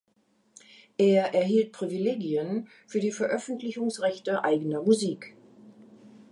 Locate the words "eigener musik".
4.43-5.35